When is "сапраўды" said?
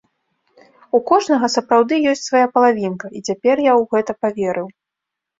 1.55-1.99